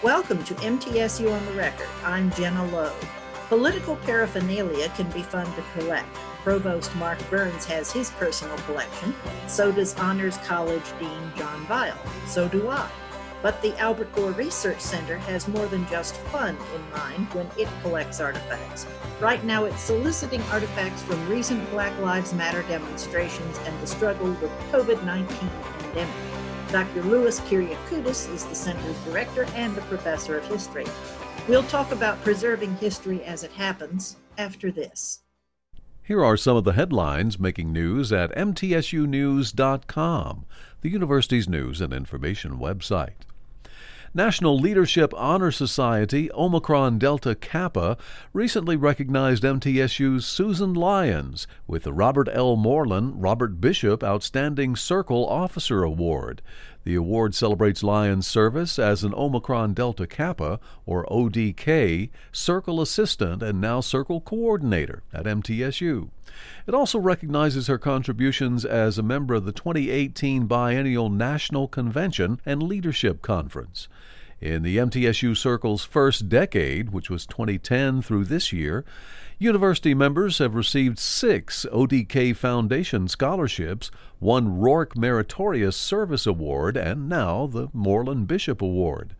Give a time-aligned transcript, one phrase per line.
[0.00, 1.88] Welcome to MTSU on the Record.
[2.04, 2.92] I'm Gina Logue.
[3.48, 6.14] Political paraphernalia can be fun to collect.
[6.44, 9.12] Provost Mark Byrnes has his personal collection.
[9.48, 11.98] So does Honors College Dean John Vile.
[12.28, 12.88] So do I.
[13.42, 17.68] But the Albert Gore Research Center has more than just fun in mind when it
[17.82, 18.86] collects artifacts.
[19.18, 24.50] Right now, it's soliciting artifacts from recent Black Lives Matter demonstrations and the struggle with
[24.70, 25.26] COVID 19
[25.80, 26.37] pandemic.
[26.70, 27.02] Dr.
[27.02, 30.84] Louis Kyriakoudes is the center's director and a professor of history.
[31.48, 35.20] We'll talk about preserving history as it happens after this.
[36.02, 40.44] Here are some of the headlines making news at mtsunews.com,
[40.82, 43.24] the university's news and information website.
[44.18, 47.96] National Leadership Honor Society Omicron Delta Kappa
[48.32, 52.56] recently recognized MTSU's Susan Lyons with the Robert L.
[52.56, 56.42] Moreland Robert Bishop Outstanding Circle Officer Award.
[56.82, 63.60] The award celebrates Lyons' service as an Omicron Delta Kappa, or ODK, Circle Assistant and
[63.60, 66.08] now Circle Coordinator at MTSU.
[66.66, 72.62] It also recognizes her contributions as a member of the 2018 Biennial National Convention and
[72.62, 73.86] Leadership Conference.
[74.40, 78.84] In the MTSU Circle's first decade, which was 2010 through this year,
[79.36, 87.48] university members have received six ODK Foundation scholarships, one Rourke Meritorious Service Award, and now
[87.48, 89.16] the Moreland Bishop Award.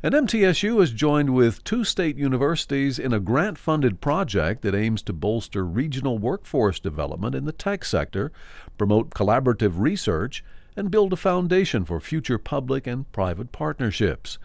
[0.00, 5.02] And MTSU has joined with two state universities in a grant funded project that aims
[5.04, 8.30] to bolster regional workforce development in the tech sector,
[8.78, 10.44] promote collaborative research,
[10.76, 14.38] and build a foundation for future public and private partnerships.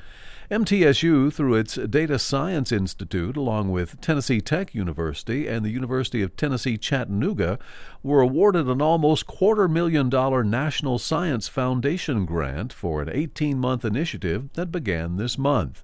[0.51, 6.35] MTSU, through its Data Science Institute, along with Tennessee Tech University and the University of
[6.35, 7.59] Tennessee Chattanooga,
[8.01, 13.85] were awarded an almost quarter million dollar National Science Foundation grant for an 18 month
[13.85, 15.83] initiative that began this month.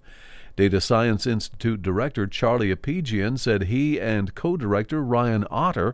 [0.55, 5.93] Data Science Institute Director Charlie Apigian said he and co director Ryan Otter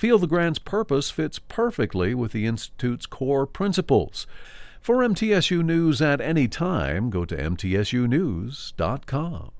[0.00, 4.26] feel the grant's purpose fits perfectly with the Institute's core principles.
[4.80, 9.50] For MTSU News at any time, go to mtsunews.com.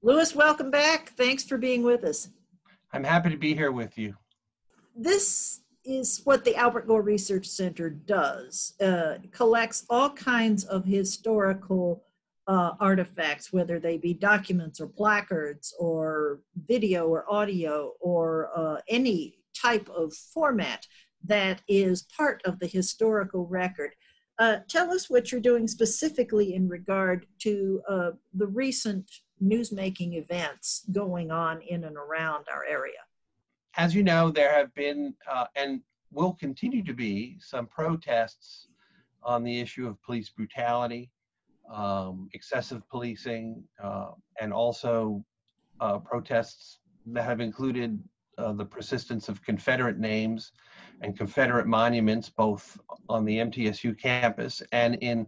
[0.00, 1.10] Louis, welcome back.
[1.10, 2.30] Thanks for being with us.
[2.94, 4.14] I'm happy to be here with you.
[4.96, 8.72] This is what the Albert Gore Research Center does.
[8.80, 12.02] Uh, collects all kinds of historical
[12.46, 19.38] uh, artifacts, whether they be documents or placards or video or audio or uh, any
[19.54, 20.86] type of format
[21.24, 23.90] that is part of the historical record.
[24.38, 29.08] Uh, tell us what you're doing specifically in regard to uh, the recent
[29.42, 32.98] newsmaking events going on in and around our area.
[33.76, 38.66] As you know, there have been uh, and will continue to be some protests
[39.22, 41.10] on the issue of police brutality
[41.70, 45.24] um, excessive policing, uh, and also
[45.80, 47.98] uh, protests that have included
[48.38, 50.52] uh, the persistence of Confederate names
[51.00, 52.78] and Confederate monuments, both
[53.08, 55.26] on the MTSU campus and in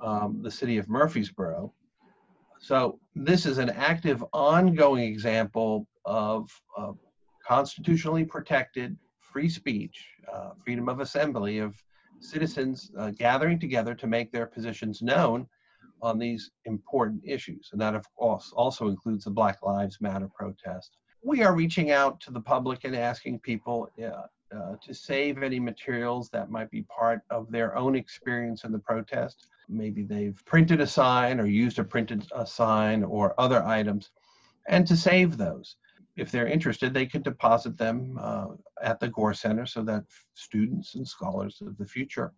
[0.00, 1.72] um, the city of Murfreesboro.
[2.60, 6.50] So this is an active, ongoing example of
[7.46, 11.74] constitutionally protected free speech, uh, freedom of assembly, of
[12.20, 15.46] citizens uh, gathering together to make their positions known
[16.02, 17.70] on these important issues.
[17.72, 20.96] And that, of course, also includes the Black Lives Matter protest.
[21.22, 24.22] We are reaching out to the public and asking people uh,
[24.56, 28.78] uh, to save any materials that might be part of their own experience in the
[28.78, 29.46] protest.
[29.68, 34.10] Maybe they've printed a sign or used a printed a sign or other items,
[34.68, 35.76] and to save those.
[36.16, 38.48] If they're interested, they could deposit them uh,
[38.82, 42.32] at the Gore Center so that students and scholars of the future,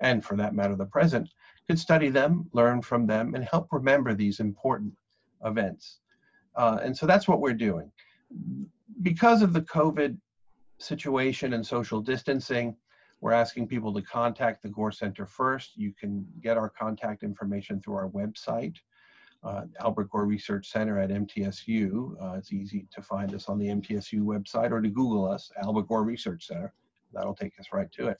[0.00, 1.28] and for that matter, the present,
[1.70, 4.92] could study them, learn from them, and help remember these important
[5.44, 6.00] events.
[6.56, 7.92] Uh, and so that's what we're doing.
[9.02, 10.18] Because of the COVID
[10.78, 12.74] situation and social distancing,
[13.20, 15.76] we're asking people to contact the Gore Center first.
[15.76, 18.74] You can get our contact information through our website,
[19.44, 22.20] uh, Albert Gore Research Center at MTSU.
[22.20, 25.86] Uh, it's easy to find us on the MTSU website or to Google us, Albert
[25.86, 26.74] Gore Research Center.
[27.12, 28.18] That'll take us right to it.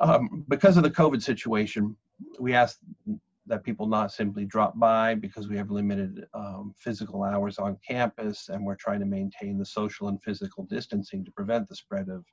[0.00, 1.96] Um, because of the COVID situation,
[2.38, 2.78] we ask
[3.46, 8.48] that people not simply drop by because we have limited um, physical hours on campus
[8.50, 12.24] and we're trying to maintain the social and physical distancing to prevent the spread of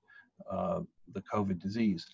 [0.51, 0.81] uh,
[1.13, 2.05] the COVID disease.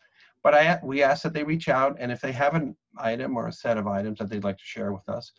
[0.43, 3.47] But I, we ask that they reach out and if they have an item or
[3.47, 5.31] a set of items that they'd like to share with us,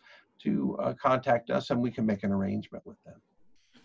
[0.43, 3.15] to uh, contact us and we can make an arrangement with them.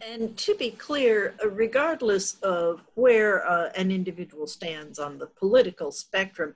[0.00, 5.90] And to be clear, uh, regardless of where uh, an individual stands on the political
[5.90, 6.54] spectrum,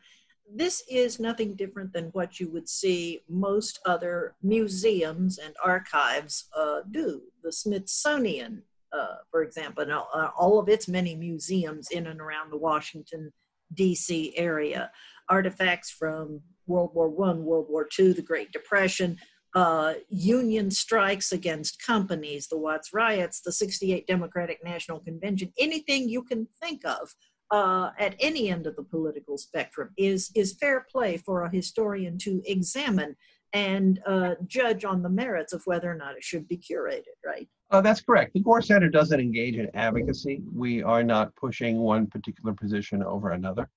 [0.55, 6.81] this is nothing different than what you would see most other museums and archives uh,
[6.91, 7.23] do.
[7.43, 8.63] The Smithsonian,
[8.93, 13.33] uh, for example, and all of its many museums in and around the Washington,
[13.75, 14.37] D.C.
[14.37, 14.91] area,
[15.29, 19.19] artifacts from World War One, World War Two, the Great Depression,
[19.55, 26.23] uh, union strikes against companies, the Watts riots, the 68 Democratic National Convention, anything you
[26.23, 27.15] can think of
[27.51, 32.17] uh, at any end of the political spectrum is, is fair play for a historian
[32.19, 33.15] to examine
[33.53, 37.49] and uh, judge on the merits of whether or not it should be curated, right?
[37.71, 38.33] Uh, that's correct.
[38.33, 40.43] The Gore Center doesn't engage in advocacy.
[40.55, 43.69] We are not pushing one particular position over another,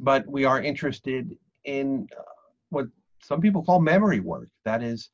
[0.00, 2.22] but we are interested in uh,
[2.70, 2.86] what
[3.20, 4.48] some people call memory work.
[4.64, 5.10] That is,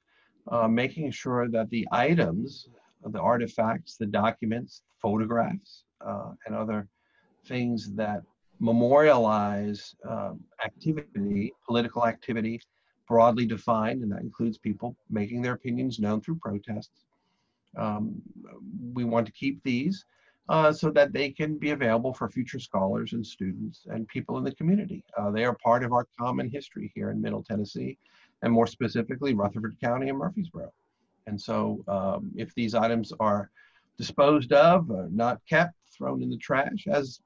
[0.50, 2.68] uh, making sure that the items,
[3.04, 6.88] the artifacts, the documents, photographs, uh, and other
[7.46, 8.22] things that
[8.60, 12.60] memorialize um, activity, political activity,
[13.08, 17.04] broadly defined, and that includes people making their opinions known through protests.
[17.76, 18.22] Um,
[18.92, 20.04] we want to keep these
[20.48, 24.44] uh, so that they can be available for future scholars and students and people in
[24.44, 25.02] the community.
[25.16, 27.96] Uh, they are part of our common history here in Middle Tennessee,
[28.42, 30.70] and more specifically, Rutherford County and Murfreesboro.
[31.26, 33.50] And so, um, if these items are
[33.96, 37.20] disposed of, or not kept, thrown in the trash, as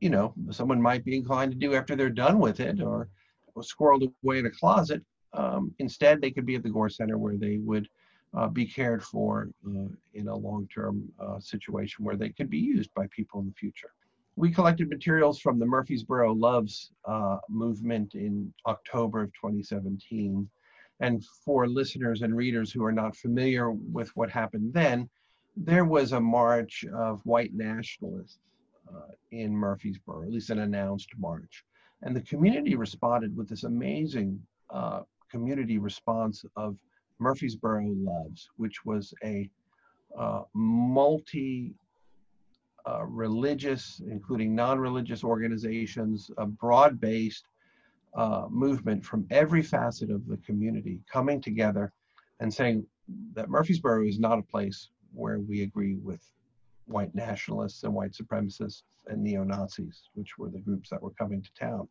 [0.00, 3.08] you know, someone might be inclined to do after they're done with it, or,
[3.54, 5.00] or squirreled away in a closet,
[5.34, 7.88] um, instead they could be at the Gore Center where they would
[8.36, 12.92] uh, be cared for uh, in a long-term uh, situation where they could be used
[12.94, 13.90] by people in the future.
[14.36, 20.48] We collected materials from the Murfreesboro Loves uh, movement in October of 2017.
[21.00, 25.10] And for listeners and readers who are not familiar with what happened then,
[25.54, 28.38] there was a march of white nationalists
[28.88, 31.64] uh, in Murfreesboro, at least an announced march.
[32.02, 34.40] And the community responded with this amazing
[34.70, 36.76] uh, community response of
[37.22, 39.48] Murfreesboro Loves, which was a
[40.18, 41.74] uh, multi
[42.86, 47.44] uh, religious, including non religious organizations, a broad based
[48.14, 51.92] uh, movement from every facet of the community coming together
[52.40, 52.84] and saying
[53.34, 56.20] that Murfreesboro is not a place where we agree with
[56.86, 61.42] white nationalists and white supremacists and neo Nazis, which were the groups that were coming
[61.42, 61.88] to town.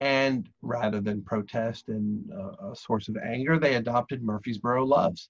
[0.00, 5.28] And rather than protest and uh, a source of anger, they adopted Murfreesboro Loves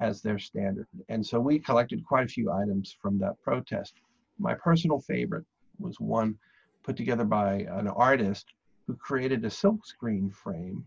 [0.00, 0.88] as their standard.
[1.08, 3.94] And so we collected quite a few items from that protest.
[4.38, 5.44] My personal favorite
[5.78, 6.36] was one
[6.82, 8.46] put together by an artist
[8.86, 10.84] who created a silkscreen frame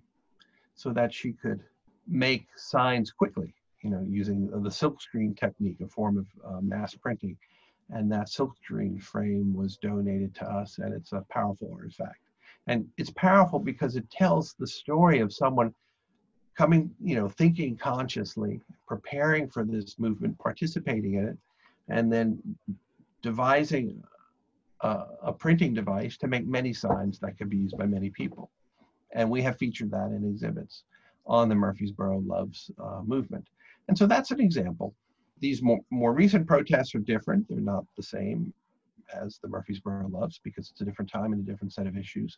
[0.75, 1.61] so that she could
[2.07, 7.37] make signs quickly, you know, using the silkscreen technique, a form of uh, mass printing.
[7.91, 12.19] And that silkscreen frame was donated to us, and it's a powerful artifact
[12.67, 15.73] and it's powerful because it tells the story of someone
[16.57, 21.37] coming you know thinking consciously preparing for this movement participating in it
[21.89, 22.39] and then
[23.21, 24.01] devising
[24.81, 28.49] a, a printing device to make many signs that could be used by many people.
[29.13, 30.83] And we have featured that in exhibits
[31.25, 33.45] on the murfreesboro loves uh, movement.
[33.87, 34.95] And so that's an example.
[35.39, 37.47] These more, more recent protests are different.
[37.49, 38.53] They're not the same
[39.13, 42.37] as the Murfreesboro Loves because it's a different time and a different set of issues,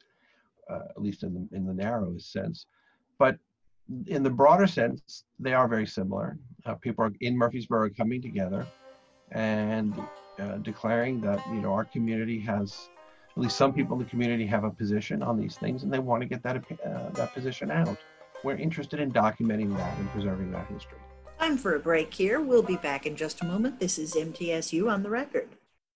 [0.70, 2.66] uh, at least in the in the narrowest sense.
[3.18, 3.38] But
[4.08, 6.38] in the broader sense, they are very similar.
[6.66, 8.66] Uh, people are in Murfreesboro coming together
[9.32, 9.94] and
[10.40, 12.90] uh, declaring that you know our community has
[13.36, 16.00] at least some people in the community have a position on these things and they
[16.00, 17.98] want to get that uh, that position out.
[18.44, 21.00] We're interested in documenting that and preserving that history.
[21.40, 22.42] Time for a break here.
[22.42, 23.80] We'll be back in just a moment.
[23.80, 25.50] This is MTSU on the record.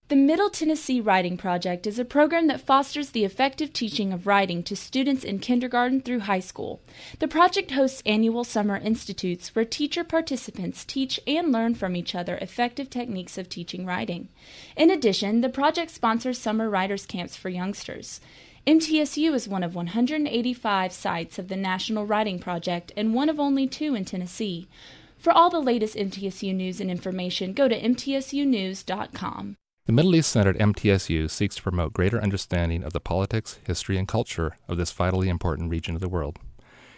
[0.09, 4.63] The Middle Tennessee Writing Project is a program that fosters the effective teaching of writing
[4.63, 6.79] to students in kindergarten through high school.
[7.19, 12.37] The project hosts annual summer institutes where teacher participants teach and learn from each other
[12.37, 14.29] effective techniques of teaching writing.
[14.77, 18.21] In addition, the project sponsors summer writers' camps for youngsters.
[18.65, 23.67] MTSU is one of 185 sites of the National Writing Project and one of only
[23.67, 24.69] two in Tennessee.
[25.17, 29.57] For all the latest MTSU news and information, go to mtsunews.com.
[29.87, 33.97] The Middle East Center at MTSU seeks to promote greater understanding of the politics, history,
[33.97, 36.39] and culture of this vitally important region of the world.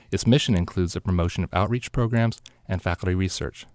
[0.09, 3.67] Its mission includes the promotion of outreach programs and faculty research.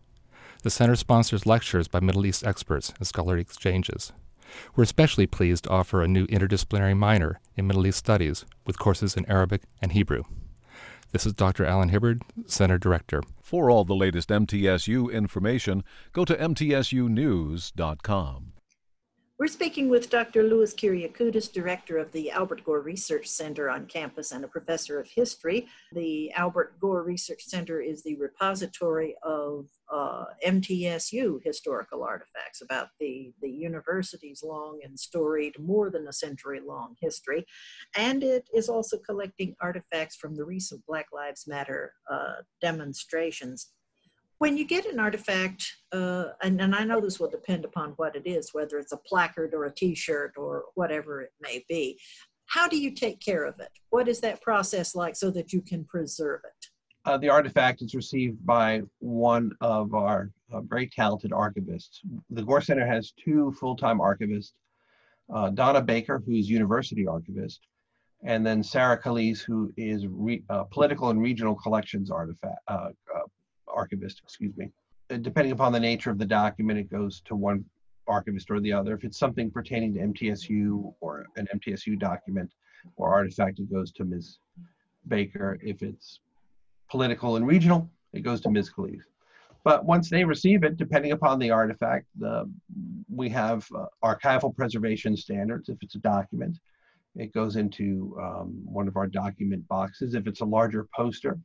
[0.64, 4.12] The center sponsors lectures by Middle East experts and scholarly exchanges.
[4.74, 9.16] We're especially pleased to offer a new interdisciplinary minor in Middle East Studies with courses
[9.16, 10.24] in Arabic and Hebrew.
[11.12, 11.64] This is Dr.
[11.64, 13.22] Allen Hibbard, Center Director.
[13.40, 18.53] For all the latest MTSU information, go to mtsunews.com.
[19.36, 20.44] We're speaking with Dr.
[20.44, 25.08] Louis Kyriakoudes, director of the Albert Gore Research Center on campus and a professor of
[25.12, 25.66] history.
[25.90, 33.32] The Albert Gore Research Center is the repository of uh, MTSU historical artifacts about the,
[33.42, 37.44] the university's long and storied, more than a century long history.
[37.96, 43.72] And it is also collecting artifacts from the recent Black Lives Matter uh, demonstrations
[44.44, 48.14] when you get an artifact, uh, and, and I know this will depend upon what
[48.14, 51.98] it is, whether it's a placard or a T-shirt or whatever it may be,
[52.44, 53.70] how do you take care of it?
[53.88, 56.66] What is that process like so that you can preserve it?
[57.06, 62.00] Uh, the artifact is received by one of our uh, very talented archivists.
[62.28, 64.52] The Gore Center has two full-time archivists,
[65.34, 67.60] uh, Donna Baker, who's university archivist,
[68.24, 73.20] and then Sarah Calise, who is re- uh, political and regional collections artifact uh, uh,
[73.74, 74.70] archivist, excuse me.
[75.10, 77.64] Uh, depending upon the nature of the document, it goes to one
[78.06, 78.94] archivist or the other.
[78.94, 82.50] If it's something pertaining to MTSU or an MTSU document
[82.96, 84.38] or artifact, it goes to Ms.
[85.08, 85.58] Baker.
[85.62, 86.20] If it's
[86.90, 88.70] political and regional, it goes to Ms.
[88.70, 89.02] Calise.
[89.64, 92.50] But once they receive it, depending upon the artifact, the,
[93.08, 95.70] we have uh, archival preservation standards.
[95.70, 96.58] If it's a document,
[97.16, 100.14] it goes into um, one of our document boxes.
[100.14, 101.38] If it's a larger poster,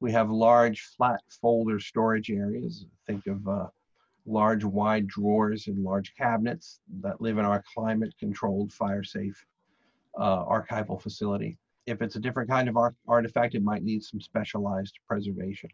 [0.00, 2.86] we have large flat folder storage areas.
[3.06, 3.66] Think of uh,
[4.26, 9.44] large wide drawers and large cabinets that live in our climate controlled fire safe
[10.18, 11.58] uh, archival facility.
[11.86, 15.70] If it's a different kind of art artifact, it might need some specialized preservation.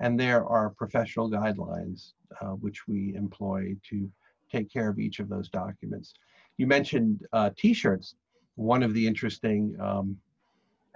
[0.00, 4.10] And there are professional guidelines uh, which we employ to
[4.50, 6.14] take care of each of those documents.
[6.56, 8.14] You mentioned uh, t-shirts.
[8.54, 10.16] One of the interesting um,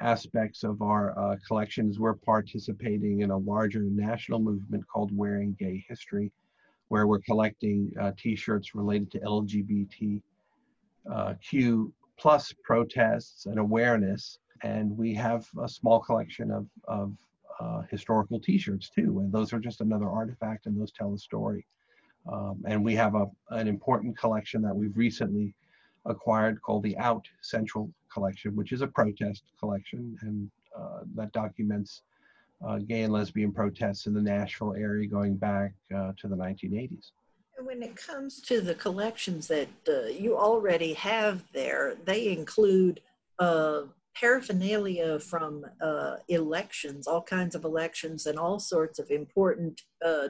[0.02, 5.84] aspects of our uh, collections, we're participating in a larger national movement called Wearing Gay
[5.88, 6.32] History,
[6.88, 10.20] where we're collecting uh, T-shirts related to LGBTQ
[11.10, 11.34] uh,
[12.18, 14.38] plus protests and awareness.
[14.62, 17.12] And we have a small collection of, of
[17.60, 21.64] uh, historical T-shirts too, and those are just another artifact, and those tell a story.
[22.30, 25.54] Um, and we have a, an important collection that we've recently
[26.04, 32.02] acquired called the Out Central Collection, which is a protest collection, and uh, that documents
[32.66, 37.10] uh, gay and lesbian protests in the Nashville area going back uh, to the 1980s.
[37.58, 43.00] When it comes to the collections that uh, you already have there, they include
[43.38, 43.82] uh,
[44.14, 49.82] paraphernalia from uh, elections, all kinds of elections, and all sorts of important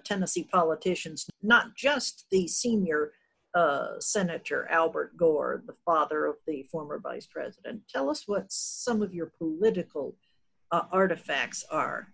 [0.05, 3.13] Tennessee politicians, not just the senior
[3.55, 7.83] uh, Senator Albert Gore, the father of the former vice president.
[7.89, 10.17] Tell us what some of your political
[10.71, 12.09] uh, artifacts are.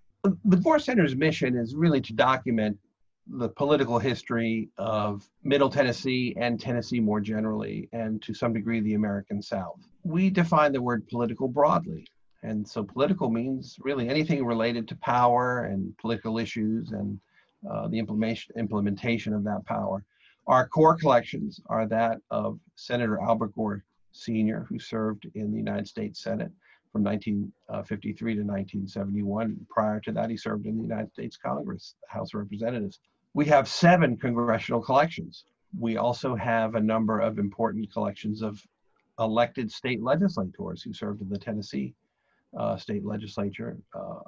[0.44, 2.76] The Gore Center's mission is really to document
[3.30, 8.94] the political history of Middle Tennessee and Tennessee more generally, and to some degree the
[8.94, 9.80] American South.
[10.02, 12.06] We define the word political broadly.
[12.42, 17.20] And so political means really anything related to power and political issues and
[17.68, 20.04] uh, the implementation, implementation of that power.
[20.48, 25.86] Our core collections are that of Senator Albert Gore Sr., who served in the United
[25.86, 26.50] States Senate
[26.90, 29.66] from 1953 to 1971.
[29.68, 32.98] Prior to that, he served in the United States Congress, House of Representatives.
[33.34, 35.44] We have seven congressional collections.
[35.78, 38.58] We also have a number of important collections of
[39.18, 41.94] elected state legislators who served in the Tennessee
[42.56, 44.20] uh, state legislature, uh,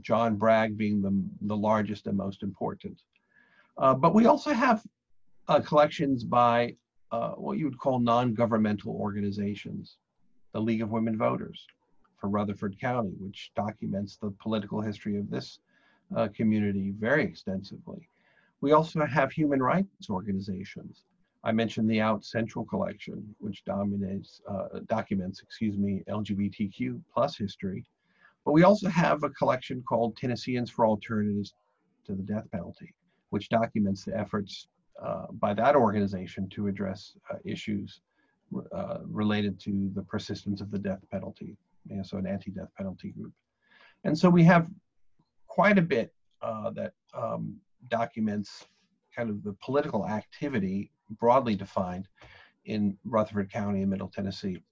[0.00, 3.00] John Bragg being the, the largest and most important.
[3.76, 4.82] Uh, but we also have
[5.48, 6.74] uh, collections by
[7.10, 9.96] uh, what you would call non-governmental organizations.
[10.52, 11.66] The League of Women Voters
[12.20, 15.60] for Rutherford County, which documents the political history of this
[16.16, 18.08] uh, community very extensively.
[18.60, 21.04] We also have human rights organizations.
[21.44, 27.84] I mentioned the Out Central Collection, which dominates, uh, documents, excuse me, LGBTQ plus history.
[28.44, 31.54] But we also have a collection called Tennesseans for Alternatives
[32.06, 32.92] to the Death Penalty,
[33.30, 34.66] which documents the efforts
[35.02, 38.00] uh, by that organization to address uh, issues
[38.72, 41.56] uh, related to the persistence of the death penalty,
[42.02, 43.32] so an anti-death penalty group.
[44.04, 44.68] And so we have
[45.46, 46.12] quite a bit
[46.42, 47.56] uh, that um,
[47.88, 48.66] documents
[49.14, 52.06] kind of the political activity broadly defined
[52.64, 54.62] in Rutherford County in Middle Tennessee.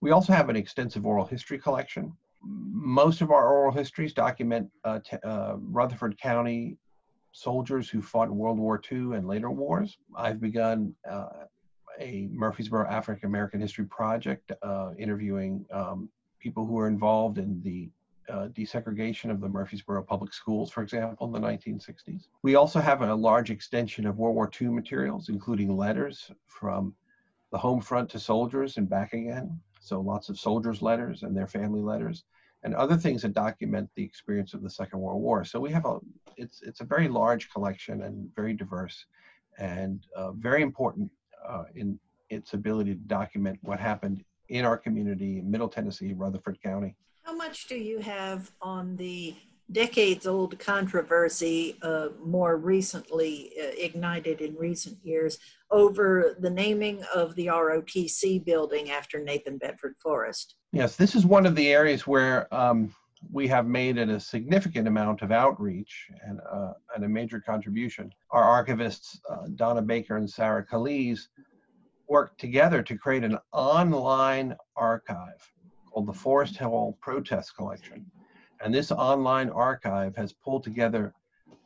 [0.00, 2.12] We also have an extensive oral history collection.
[2.42, 6.76] Most of our oral histories document uh, uh, Rutherford County
[7.34, 9.98] soldiers who fought World War II and later wars.
[10.16, 11.46] I've begun uh,
[12.00, 17.90] a Murfreesboro African American History Project, uh, interviewing um, people who were involved in the
[18.32, 22.28] uh, desegregation of the Murfreesboro public schools, for example, in the 1960s.
[22.42, 26.94] We also have a large extension of World War II materials, including letters from
[27.50, 29.60] the home front to soldiers and back again.
[29.80, 32.24] So lots of soldiers' letters and their family letters,
[32.64, 35.44] and other things that document the experience of the Second World War.
[35.44, 35.98] So we have a
[36.36, 39.04] it's it's a very large collection and very diverse,
[39.58, 41.10] and uh, very important
[41.46, 41.98] uh, in
[42.30, 46.96] its ability to document what happened in our community in Middle Tennessee, Rutherford County.
[47.22, 49.34] How much do you have on the
[49.72, 55.38] decades old controversy, uh, more recently uh, ignited in recent years,
[55.70, 60.56] over the naming of the ROTC building after Nathan Bedford Forrest?
[60.72, 62.94] Yes, this is one of the areas where um,
[63.32, 68.10] we have made a significant amount of outreach and, uh, and a major contribution.
[68.30, 71.28] Our archivists, uh, Donna Baker and Sarah Calise,
[72.08, 75.50] worked together to create an online archive
[75.90, 78.04] called the Forrest Hall Protest Collection.
[78.64, 81.12] And this online archive has pulled together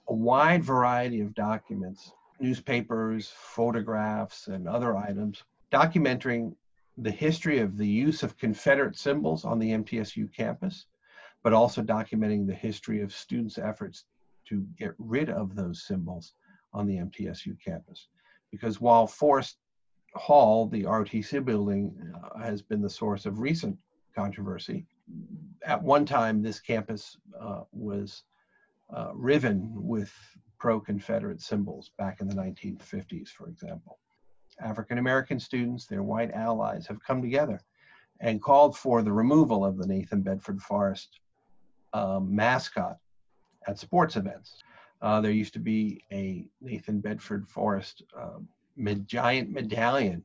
[0.09, 6.57] a wide variety of documents, newspapers, photographs, and other items documenting
[6.97, 10.87] the history of the use of Confederate symbols on the MTSU campus,
[11.45, 14.07] but also documenting the history of students' efforts
[14.47, 16.35] to get rid of those symbols
[16.73, 18.09] on the MTSU campus.
[18.51, 19.59] Because while Forrest
[20.15, 23.79] Hall, the ROTC building, uh, has been the source of recent
[24.17, 24.85] controversy.
[25.65, 28.23] At one time, this campus uh, was
[28.95, 30.13] uh, riven with
[30.59, 33.99] pro Confederate symbols back in the 1950s, for example.
[34.61, 37.61] African American students, their white allies, have come together
[38.21, 41.21] and called for the removal of the Nathan Bedford Forrest
[41.93, 42.99] um, mascot
[43.67, 44.63] at sports events.
[45.01, 48.49] Uh, there used to be a Nathan Bedford Forrest um,
[49.07, 50.25] giant medallion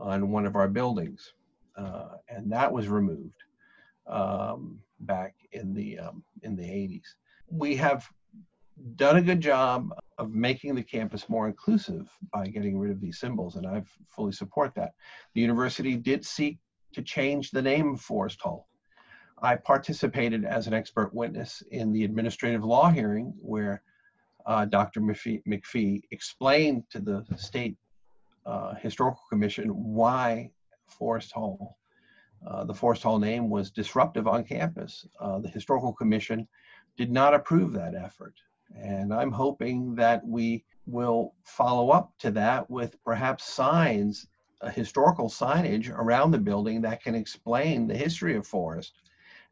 [0.00, 1.32] on one of our buildings,
[1.76, 3.44] uh, and that was removed
[4.10, 7.04] um, back in the um, in the 80s.
[7.48, 8.06] We have
[8.96, 13.18] done a good job of making the campus more inclusive by getting rid of these
[13.18, 14.92] symbols, and I fully support that.
[15.34, 16.58] The university did seek
[16.94, 18.68] to change the name of Forrest Hall.
[19.42, 23.82] I participated as an expert witness in the administrative law hearing where
[24.46, 25.00] uh, Dr.
[25.00, 27.76] McPhee, McPhee, explained to the state
[28.44, 30.50] uh, historical commission why
[30.88, 31.78] Forrest Hall,
[32.46, 35.06] uh, the Forrest Hall name was disruptive on campus.
[35.20, 36.48] Uh, the historical commission
[36.96, 38.34] did not approve that effort.
[38.76, 44.26] And I'm hoping that we will follow up to that with perhaps signs,
[44.72, 48.92] historical signage around the building that can explain the history of Forrest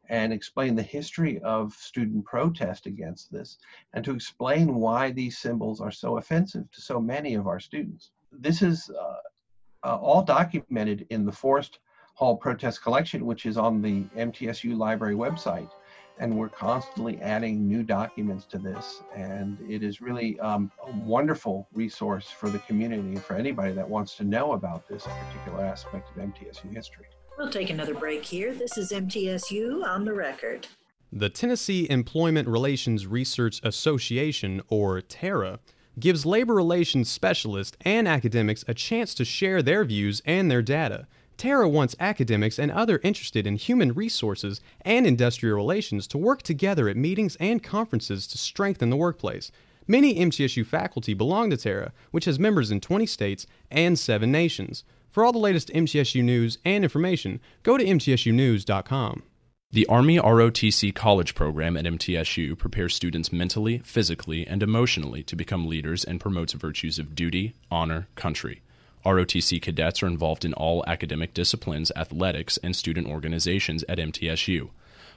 [0.09, 3.57] and explain the history of student protest against this
[3.93, 8.11] and to explain why these symbols are so offensive to so many of our students.
[8.31, 11.79] This is uh, uh, all documented in the Forrest
[12.19, 15.69] Hall protest collection, which is on the MTSU library website.
[16.17, 19.01] And we're constantly adding new documents to this.
[19.15, 23.87] And it is really um, a wonderful resource for the community and for anybody that
[23.87, 27.05] wants to know about this particular aspect of MTSU history.
[27.37, 28.53] We'll take another break here.
[28.53, 30.67] This is MTSU on the record.
[31.13, 35.59] The Tennessee Employment Relations Research Association, or TERRA,
[35.97, 41.07] gives labor relations specialists and academics a chance to share their views and their data.
[41.39, 46.89] TERRA wants academics and other interested in human resources and industrial relations to work together
[46.89, 49.51] at meetings and conferences to strengthen the workplace.
[49.87, 54.83] Many MTSU faculty belong to TERRA, which has members in 20 states and 7 nations.
[55.09, 59.23] For all the latest MTSU news and information, go to MTSUnews.com.
[59.71, 65.67] The Army ROTC College program at MTSU prepares students mentally, physically, and emotionally to become
[65.67, 68.61] leaders and promotes virtues of duty, honor, country.
[69.05, 74.69] ROTC cadets are involved in all academic disciplines, athletics, and student organizations at MTSU.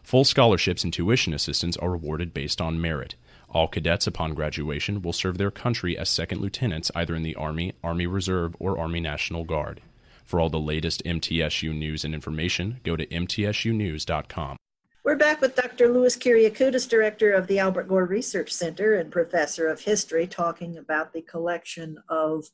[0.02, 3.16] Full scholarships and tuition assistance are awarded based on merit.
[3.48, 7.74] All cadets upon graduation will serve their country as second lieutenants either in the Army,
[7.82, 9.82] Army Reserve, or Army National Guard.
[10.24, 14.56] For all the latest MTSU news and information, go to mtsunews.com.
[15.04, 15.88] We're back with Dr.
[15.88, 21.12] Louis Kyriakoutas, director of the Albert Gore Research Center and professor of history, talking about
[21.12, 22.48] the collection of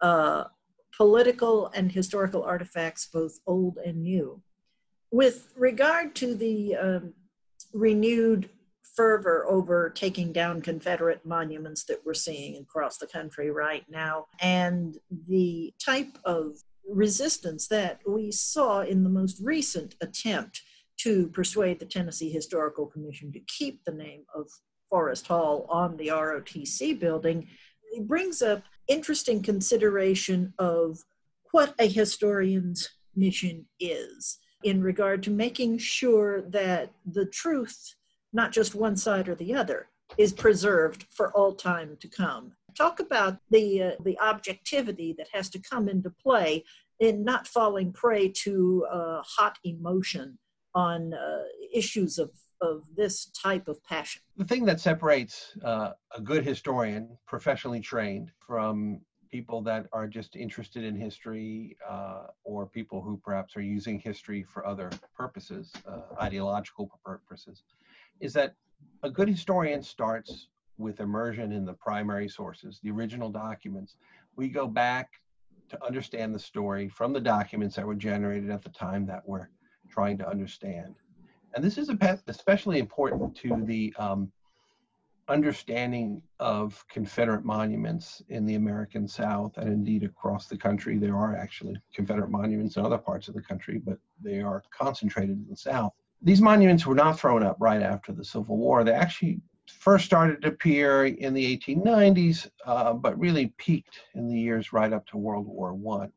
[0.00, 0.44] uh,
[0.96, 4.42] political and historical artifacts, both old and new.
[5.10, 7.14] With regard to the um,
[7.72, 8.48] renewed
[8.96, 14.98] fervor over taking down Confederate monuments that we're seeing across the country right now, and
[15.28, 16.56] the type of
[16.88, 20.62] resistance that we saw in the most recent attempt
[20.98, 24.50] to persuade the Tennessee Historical Commission to keep the name of
[24.90, 27.48] Forrest Hall on the ROTC building,
[27.92, 30.98] it brings up interesting consideration of
[31.52, 37.94] what a historian's mission is in regard to making sure that the truth
[38.32, 39.88] not just one side or the other,
[40.18, 42.52] is preserved for all time to come.
[42.76, 46.64] Talk about the uh, the objectivity that has to come into play
[47.00, 50.38] in not falling prey to uh, hot emotion
[50.74, 54.22] on uh, issues of, of this type of passion.
[54.36, 60.34] The thing that separates uh, a good historian, professionally trained, from people that are just
[60.34, 66.00] interested in history uh, or people who perhaps are using history for other purposes, uh,
[66.20, 67.62] ideological purposes,
[68.20, 68.54] is that
[69.02, 73.96] a good historian starts with immersion in the primary sources, the original documents.
[74.36, 75.10] We go back
[75.68, 79.48] to understand the story from the documents that were generated at the time that we're
[79.88, 80.96] trying to understand.
[81.54, 81.90] And this is
[82.26, 84.30] especially important to the um,
[85.28, 90.98] understanding of Confederate monuments in the American South and indeed across the country.
[90.98, 95.38] There are actually Confederate monuments in other parts of the country, but they are concentrated
[95.38, 95.92] in the South.
[96.22, 98.84] These monuments were not thrown up right after the Civil War.
[98.84, 104.38] They actually first started to appear in the 1890s, uh, but really peaked in the
[104.38, 106.12] years right up to World War One.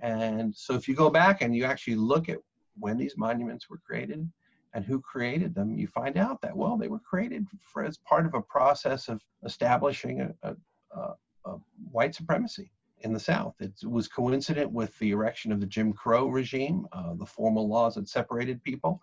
[0.00, 2.38] And so if you go back and you actually look at
[2.78, 4.28] when these monuments were created
[4.74, 8.26] and who created them, you find out that, well, they were created for, as part
[8.26, 10.56] of a process of establishing a, a,
[10.96, 11.14] a,
[11.46, 11.56] a
[11.90, 13.54] white supremacy in the South.
[13.60, 17.94] It was coincident with the erection of the Jim Crow regime, uh, the formal laws
[17.94, 19.00] that separated people,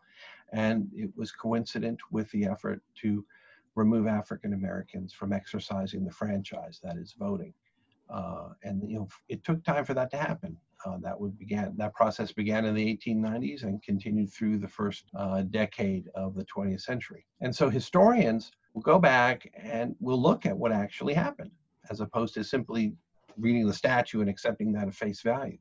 [0.53, 3.25] and it was coincident with the effort to
[3.75, 7.53] remove African Americans from exercising the franchise, that is voting.
[8.09, 10.55] Uh, and you know, it took time for that to happen.
[10.85, 15.05] Uh, that would began that process began in the 1890s and continued through the first
[15.15, 17.25] uh, decade of the 20th century.
[17.41, 21.51] And so historians will go back and will look at what actually happened,
[21.89, 22.93] as opposed to simply
[23.37, 25.57] reading the statue and accepting that at face value.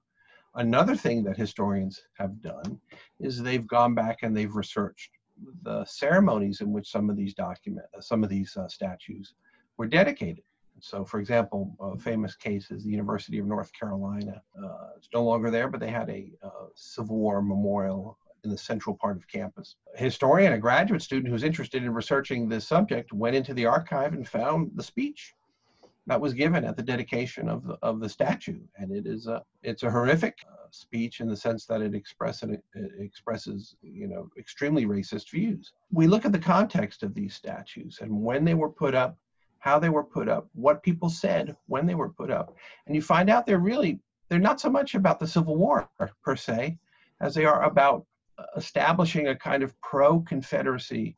[0.56, 2.78] Another thing that historians have done
[3.18, 5.10] is they've gone back and they've researched
[5.62, 9.34] the ceremonies in which some of these document, some of these uh, statues
[9.78, 10.44] were dedicated.
[10.84, 14.42] So, for example, a famous case is the University of North Carolina.
[14.54, 18.58] Uh, it's no longer there, but they had a uh, Civil War memorial in the
[18.58, 19.76] central part of campus.
[19.94, 24.12] A historian, a graduate student who's interested in researching this subject, went into the archive
[24.12, 25.34] and found the speech
[26.06, 29.42] that was given at the dedication of the, of the statue, and it is a
[29.62, 34.28] it's a horrific uh, speech in the sense that it expresses it expresses you know
[34.38, 35.72] extremely racist views.
[35.90, 39.16] We look at the context of these statues and when they were put up
[39.64, 42.54] how they were put up, what people said when they were put up.
[42.86, 43.98] And you find out they're really,
[44.28, 45.88] they're not so much about the Civil War
[46.22, 46.76] per se,
[47.22, 48.04] as they are about
[48.58, 51.16] establishing a kind of pro Confederacy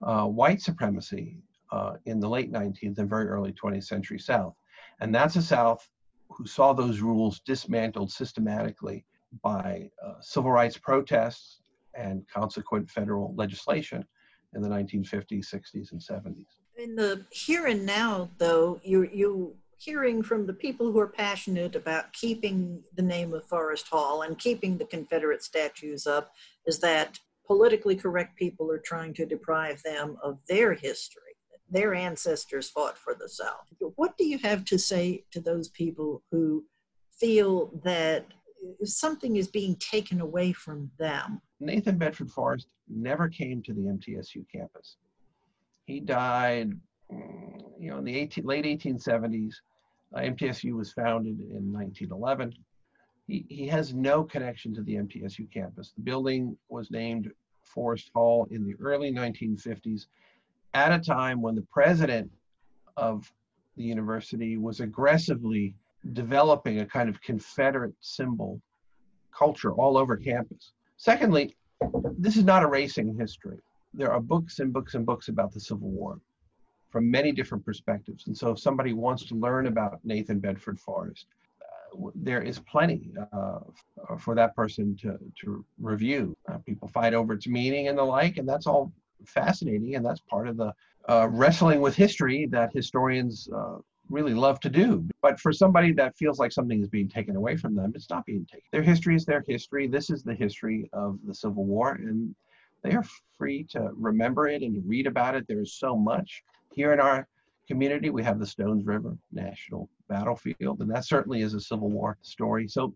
[0.00, 1.38] uh, white supremacy
[1.72, 4.54] uh, in the late 19th and very early 20th century South.
[5.00, 5.88] And that's a South
[6.30, 9.04] who saw those rules dismantled systematically
[9.42, 11.62] by uh, civil rights protests
[11.94, 14.04] and consequent federal legislation
[14.54, 16.60] in the 1950s, 60s, and 70s.
[16.78, 21.74] In the here and now, though, you you hearing from the people who are passionate
[21.74, 26.32] about keeping the name of Forrest Hall and keeping the Confederate statues up
[26.66, 31.22] is that politically correct people are trying to deprive them of their history.
[31.68, 33.66] Their ancestors fought for the South.
[33.96, 36.64] What do you have to say to those people who
[37.20, 38.26] feel that
[38.84, 41.40] something is being taken away from them?
[41.60, 44.96] Nathan Bedford Forrest never came to the MTSU campus.
[45.88, 46.70] He died,
[47.10, 49.54] you know, in the 18, late 1870s.
[50.14, 52.52] Uh, MTSU was founded in 1911.
[53.26, 55.94] He, he has no connection to the MTSU campus.
[55.96, 60.08] The building was named Forrest Hall in the early 1950s
[60.74, 62.30] at a time when the president
[62.98, 63.32] of
[63.78, 65.74] the university was aggressively
[66.12, 68.60] developing a kind of Confederate symbol
[69.32, 70.72] culture all over campus.
[70.98, 71.56] Secondly,
[72.18, 73.62] this is not erasing history
[73.94, 76.20] there are books and books and books about the Civil War
[76.90, 78.26] from many different perspectives.
[78.26, 81.26] And so if somebody wants to learn about Nathan Bedford Forrest,
[81.62, 83.58] uh, there is plenty uh,
[84.18, 86.36] for that person to, to review.
[86.50, 88.92] Uh, people fight over its meaning and the like, and that's all
[89.24, 90.72] fascinating, and that's part of the
[91.08, 95.06] uh, wrestling with history that historians uh, really love to do.
[95.22, 98.24] But for somebody that feels like something is being taken away from them, it's not
[98.26, 98.64] being taken.
[98.72, 99.86] Their history is their history.
[99.86, 102.34] This is the history of the Civil War, and
[102.82, 103.04] they are
[103.36, 105.46] free to remember it and to read about it.
[105.48, 106.42] There is so much.
[106.72, 107.26] Here in our
[107.66, 112.16] community, we have the Stones River National Battlefield, and that certainly is a Civil War
[112.22, 112.66] story.
[112.66, 112.94] So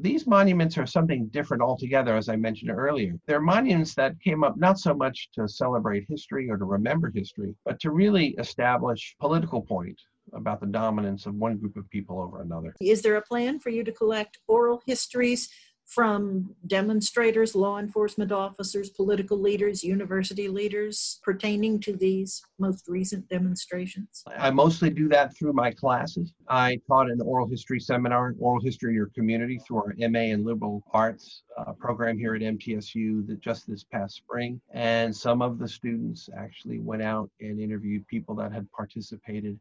[0.00, 3.14] these monuments are something different altogether, as I mentioned earlier.
[3.26, 7.54] They're monuments that came up not so much to celebrate history or to remember history,
[7.64, 10.00] but to really establish political point
[10.32, 12.74] about the dominance of one group of people over another.
[12.80, 15.50] Is there a plan for you to collect oral histories
[15.86, 24.24] from demonstrators, law enforcement officers, political leaders, university leaders pertaining to these most recent demonstrations?
[24.36, 26.32] I mostly do that through my classes.
[26.48, 30.44] I taught an oral history seminar, Oral History in Your Community, through our MA in
[30.44, 34.60] Liberal Arts uh, program here at MTSU that just this past spring.
[34.72, 39.58] And some of the students actually went out and interviewed people that had participated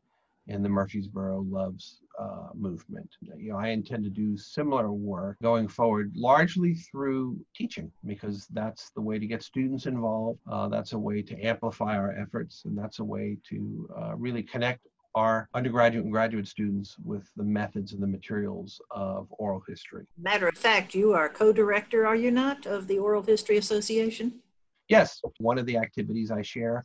[0.47, 3.10] in the Murfreesboro Loves uh, movement.
[3.38, 8.91] You know, I intend to do similar work going forward, largely through teaching, because that's
[8.91, 10.39] the way to get students involved.
[10.49, 14.43] Uh, that's a way to amplify our efforts, and that's a way to uh, really
[14.43, 20.06] connect our undergraduate and graduate students with the methods and the materials of oral history.
[20.17, 24.39] Matter of fact, you are co-director, are you not, of the Oral History Association?
[24.89, 26.84] Yes, one of the activities I share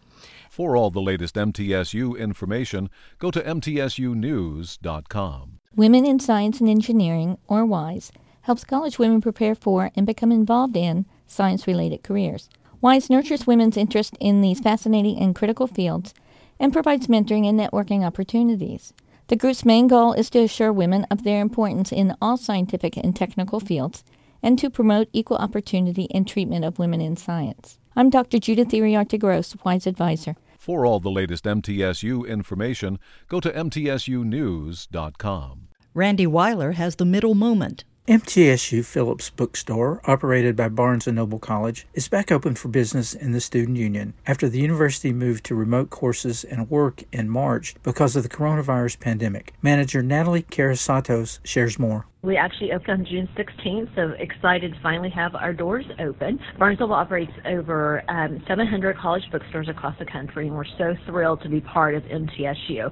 [0.51, 5.61] For all the latest MTSU information, go to mtsunews.com.
[5.77, 8.11] Women in Science and Engineering, or WISE,
[8.43, 12.49] helps college women prepare for and become involved in science related careers.
[12.81, 16.15] WISE nurtures women's interest in these fascinating and critical fields
[16.59, 18.93] and provides mentoring and networking opportunities.
[19.29, 23.15] The group's main goal is to assure women of their importance in all scientific and
[23.15, 24.03] technical fields
[24.43, 27.79] and to promote equal opportunity and treatment of women in science.
[27.95, 28.39] I'm Dr.
[28.39, 30.35] Judith Iriarte Gross, WISE Advisor.
[30.57, 35.69] For all the latest MTSU information, go to mtsunews.com.
[35.93, 37.85] Randy Weiler has the middle moment.
[38.09, 43.33] MTSU Phillips Bookstore, operated by Barnes & Noble College, is back open for business in
[43.33, 48.17] the Student Union after the university moved to remote courses and work in March because
[48.17, 49.53] of the coronavirus pandemic.
[49.61, 52.07] Manager Natalie Karasatos shares more.
[52.21, 56.41] We actually opened on June 16th, so excited to finally have our doors open.
[56.59, 61.43] Barnes Noble operates over um, 700 college bookstores across the country, and we're so thrilled
[61.43, 62.91] to be part of MTSU.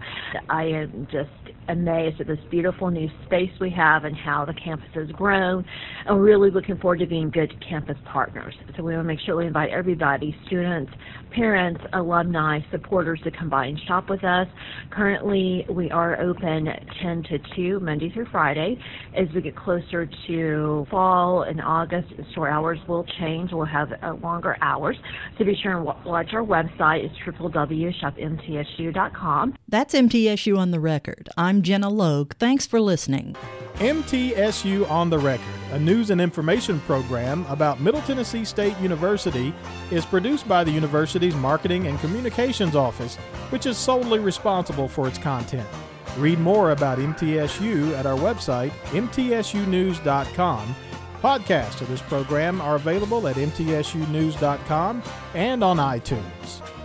[0.49, 1.29] I am just
[1.69, 5.65] amazed at this beautiful new space we have and how the campus has grown,
[6.07, 8.55] and we're really looking forward to being good campus partners.
[8.77, 10.93] So we want to make sure we invite everybody, students,
[11.33, 14.47] parents, alumni, supporters to come by and shop with us.
[14.93, 16.69] Currently, we are open
[17.03, 18.79] 10 to 2, Monday through Friday
[19.17, 23.51] as we get closer to fall and August, store hours will change.
[23.53, 24.97] We'll have uh, longer hours.
[25.39, 27.05] So be sure and watch our website.
[27.05, 29.55] It's www.shopmtsu.com.
[29.69, 31.29] That's MTSU on the record.
[31.37, 32.35] I'm Gina Logue.
[32.35, 33.37] Thanks for listening.
[33.77, 39.53] MTSU on the Record, a news and information program about Middle Tennessee State University,
[39.91, 43.17] is produced by the university's Marketing and Communications Office,
[43.51, 45.69] which is solely responsible for its content.
[46.17, 50.77] Read more about MTSU at our website, mtsunews.com.
[51.23, 55.03] Podcasts of this program are available at mtsunews.com
[55.35, 56.76] and on iTunes.